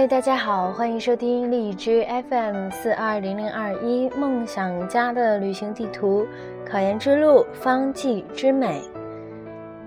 [0.00, 6.26] 嗨，大家好，欢迎收听荔枝 FM 四二零零二一梦想家的旅行地图，
[6.64, 8.80] 考研之路方剂之美。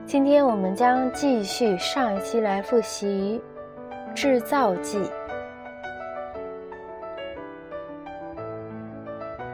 [0.06, 3.42] 今天我们将继续上一期来复习
[4.14, 5.02] 制造剂，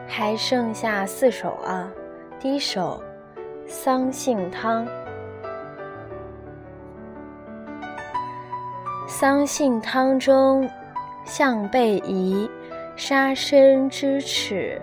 [0.06, 1.90] 还剩下四首啊。
[2.38, 3.02] 第一首
[3.66, 4.86] 桑杏汤。
[9.10, 10.70] 桑杏汤中，
[11.24, 12.48] 象背宜，
[12.94, 14.80] 沙参知齿，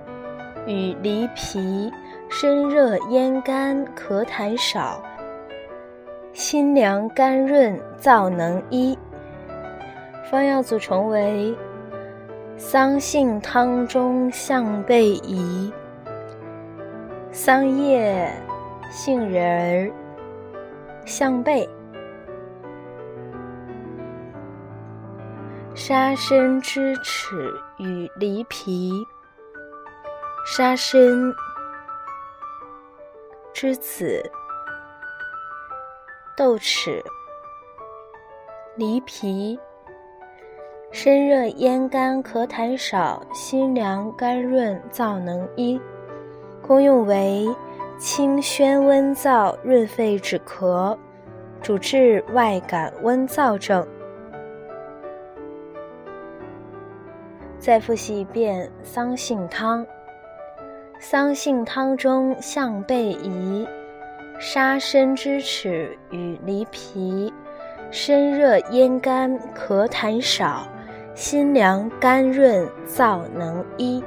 [0.66, 1.90] 与梨皮，
[2.28, 5.02] 身热咽干，咳痰少，
[6.34, 9.00] 心凉甘润，燥能医。
[10.30, 11.56] 方药组成为：
[12.58, 15.72] 桑杏汤中象背宜，
[17.32, 18.30] 桑叶、
[18.92, 19.92] 杏仁儿、
[21.06, 21.68] 象背。
[25.88, 28.92] 沙参知齿与梨皮，
[30.46, 31.00] 沙参
[33.54, 34.22] 知子，
[36.36, 37.02] 豆豉，
[38.76, 39.58] 梨皮，
[40.92, 45.80] 身热咽干咳痰少，心凉肝润燥能医。
[46.62, 47.48] 功用为
[47.98, 50.98] 清宣温燥，润肺止咳，
[51.62, 53.88] 主治外感温燥症。
[57.68, 59.86] 再复习一遍桑杏汤。
[61.00, 63.68] 桑杏汤中象背宜，
[64.40, 67.34] 沙参知齿与梨皮，
[67.92, 70.66] 身热咽干咳痰少，
[71.14, 74.02] 心凉甘润燥能医。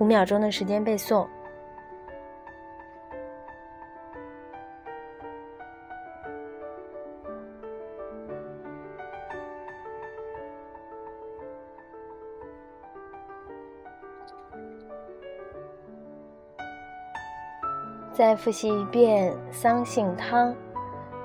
[0.00, 1.24] 五秒钟的时间背诵。
[18.16, 20.54] 再复习一遍桑杏汤。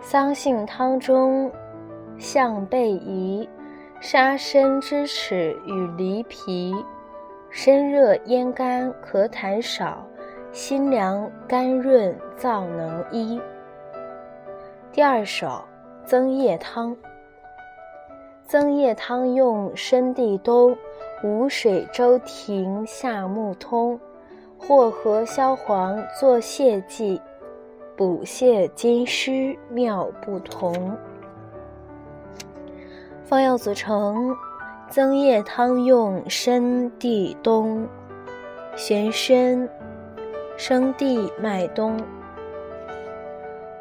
[0.02, 1.50] 桑杏汤中，
[2.18, 3.48] 象背宜，
[4.02, 6.76] 沙参知齿与梨皮，
[7.50, 10.06] 身热咽干咳痰少，
[10.52, 13.40] 心凉甘润燥能医。
[14.92, 15.64] 第二首
[16.04, 16.94] 增液汤。
[18.44, 20.76] 增液汤用生地冬，
[21.24, 23.98] 无水周庭下木通。
[24.62, 27.20] 或和消黄做泻剂，
[27.98, 30.96] 补泻津湿妙不同。
[33.24, 34.36] 方药组成：
[34.88, 37.88] 增液汤用生地冬、
[38.76, 39.68] 玄参、
[40.58, 42.00] 生地麦冬。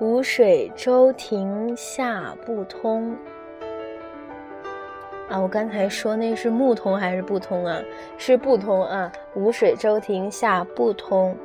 [0.00, 3.14] 无水周庭下不通。
[5.30, 7.80] 啊，我刚才说那是木通还是不通啊？
[8.18, 9.10] 是不通啊！
[9.36, 11.36] 无水周庭下不通，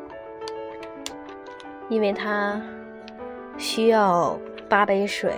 [1.88, 2.60] 因为它
[3.60, 4.36] 需要
[4.68, 5.32] 八杯水，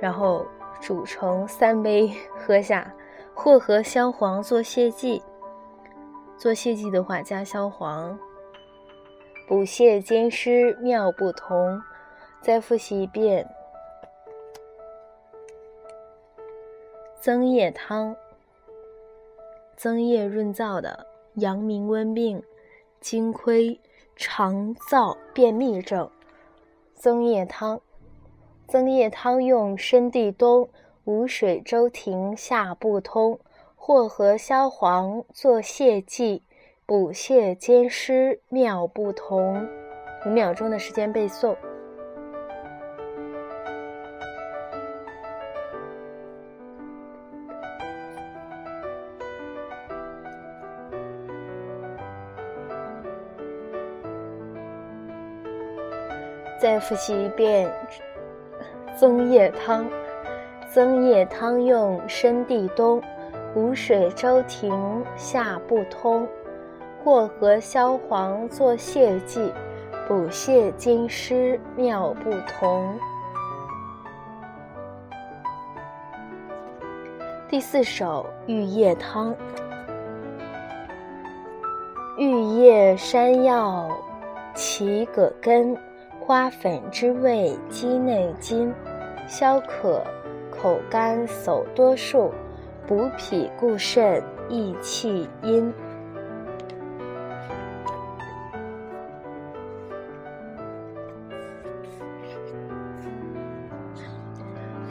[0.00, 0.46] 然后
[0.80, 2.94] 煮成三杯喝下，
[3.34, 5.20] 或和消黄做泻剂。
[6.36, 8.16] 做泻剂的话，加消黄，
[9.48, 11.82] 补泻兼湿妙不同。
[12.40, 13.44] 再复习一遍。
[17.20, 18.14] 增液汤，
[19.76, 22.40] 增液润燥的阳明温病、
[23.00, 23.80] 津亏、
[24.14, 26.08] 肠燥、便秘症。
[26.94, 27.80] 增液汤，
[28.68, 30.68] 增液汤用生地冬、
[31.04, 33.40] 无水周庭下不通，
[33.74, 36.44] 或和消黄做泻剂，
[36.86, 39.68] 补泻兼湿妙不同。
[40.24, 41.56] 五秒钟的时间背诵。
[56.60, 57.70] 再复习一遍
[58.96, 59.86] 增液汤。
[60.70, 63.02] 增液汤用生地冬，
[63.54, 66.28] 无水周庭下不通，
[67.02, 69.50] 过河消黄做泻剂，
[70.06, 72.98] 补泻津湿妙不同。
[77.48, 79.34] 第四首玉叶汤。
[82.18, 83.88] 玉叶、山药、
[84.54, 85.74] 其葛根。
[86.28, 88.70] 花粉之味，鸡内金，
[89.26, 90.04] 消渴，
[90.50, 92.30] 口干手多数，
[92.86, 95.72] 补脾固肾，益气阴。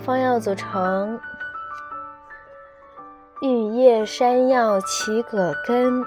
[0.03, 1.19] 方药组成：
[3.41, 6.03] 玉叶山药齐葛根，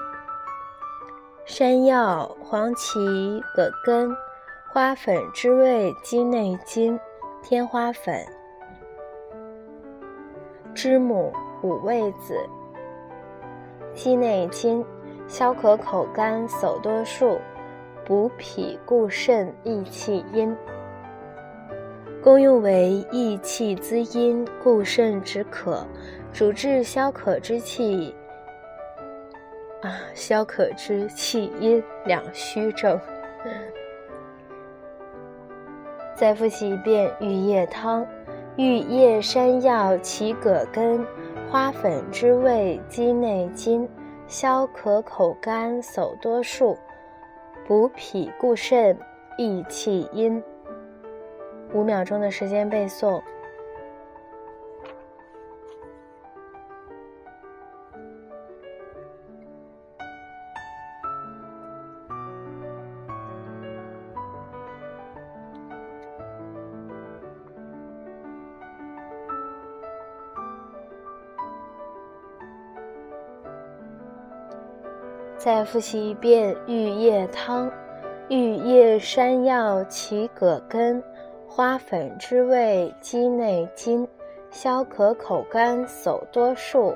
[1.45, 4.13] 山药、黄芪、葛根，
[4.73, 6.97] 花粉之味鸡内金，
[7.43, 8.25] 天花粉、
[10.73, 12.37] 知母、五味子，
[13.93, 14.81] 鸡内金，
[15.27, 17.37] 消渴口干手多数，
[18.05, 20.55] 补脾固肾益气阴。
[22.23, 25.85] 功用为益气滋阴、固肾止渴，
[26.31, 28.15] 主治消渴之气
[29.81, 32.97] 啊，消渴之气阴两虚症。
[36.21, 38.05] 再复习一遍玉液汤：
[38.55, 41.03] 玉液、山药、起葛根、
[41.49, 43.89] 花粉之味鸡内金，
[44.27, 46.77] 消渴口干手多数，
[47.67, 48.95] 补脾固肾
[49.35, 50.39] 益气阴。
[51.73, 53.19] 五秒钟的时间背诵。
[75.43, 77.67] 再复习一遍玉液汤：
[78.29, 81.03] 玉液、山药、齐葛根。
[81.47, 84.07] 花粉之味鸡内金，
[84.51, 86.95] 消渴口干手多数，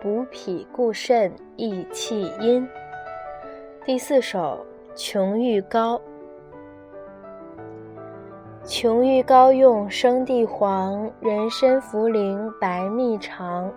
[0.00, 2.66] 补脾固肾益气阴。
[3.84, 4.58] 第四首
[4.96, 6.00] 琼玉膏。
[8.64, 13.70] 琼玉膏用生地黄、人参、茯苓、白蜜、长，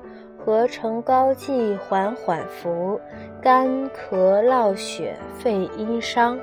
[0.48, 2.98] 合成膏剂，缓缓服。
[3.42, 6.40] 干咳落血，肺阴伤。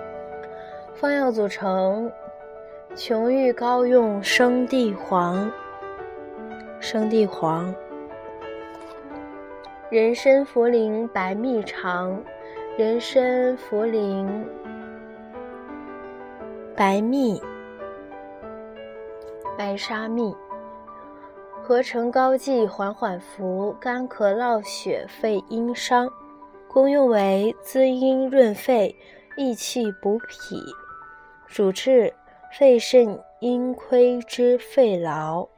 [0.93, 2.13] 方药组成。
[2.95, 5.51] 琼玉膏用生地黄、
[6.81, 7.75] 生地黄、
[9.89, 12.23] 人参、茯苓、白蜜、长、
[12.77, 14.29] 人参、茯苓、
[16.77, 17.41] 白蜜、
[19.57, 20.37] 白沙蜜，
[21.67, 23.75] 合成膏剂，缓缓服。
[23.81, 26.07] 干咳落血，肺阴伤。
[26.69, 28.95] 功用为滋阴润肺、
[29.39, 30.61] 益气补脾，
[31.47, 32.13] 主治。
[32.53, 35.49] 肺肾阴亏之肺痨。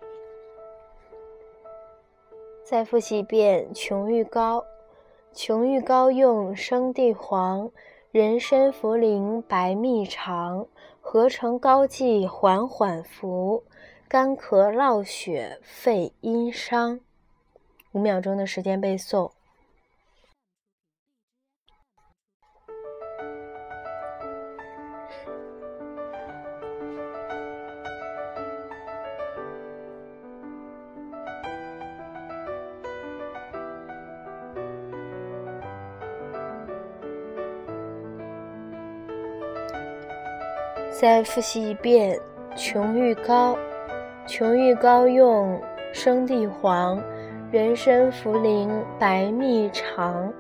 [2.64, 4.64] 再复习一遍琼玉膏。
[5.32, 7.68] 琼玉膏用生地黄、
[8.12, 10.64] 人参、茯苓、白蜜、长，
[11.00, 13.62] 合成膏剂，缓缓服。
[14.08, 17.00] 干咳落血，肺阴伤。
[17.90, 19.32] 五秒钟的时间背诵。
[40.98, 42.18] 再复习一遍
[42.56, 43.58] 琼玉膏。
[44.26, 45.60] 琼玉膏用
[45.92, 47.00] 生地黄、
[47.50, 48.68] 人参、茯苓、
[48.98, 50.32] 白蜜、长，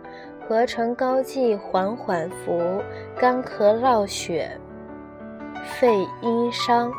[0.46, 2.82] 合成膏剂，缓缓服。
[3.16, 4.50] 干咳落血，
[5.64, 6.90] 肺阴伤。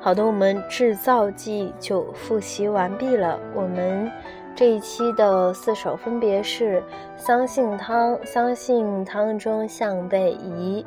[0.00, 3.38] 好的，我们制造剂就复习完毕了。
[3.54, 4.10] 我们。
[4.56, 6.82] 这一期的四首分别是
[7.16, 10.84] 桑杏汤，桑杏汤中向背移；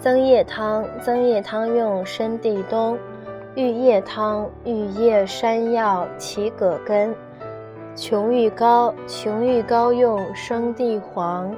[0.00, 2.96] 增液汤，增液汤用生地冬；
[3.54, 7.14] 玉液汤，玉液、山药、起葛根；
[7.94, 11.54] 琼玉膏，琼玉膏用生地黄。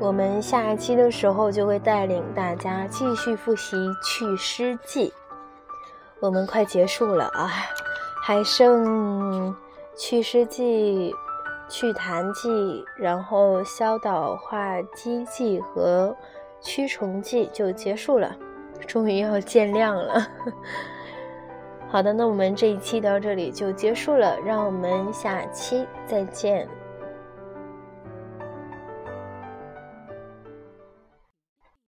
[0.00, 5.12] 我们下一期的时候就会带领大家继续复习祛湿剂，
[6.20, 7.50] 我们快结束了啊！
[8.22, 9.54] 还剩
[9.94, 11.14] 祛湿剂、
[11.68, 16.16] 祛痰剂，然后消导化积剂和
[16.60, 18.36] 驱虫剂就结束了，
[18.86, 20.26] 终于要见亮了。
[21.88, 26.68] 好的，那我们这一期到这里就结束了，让我们下期再见。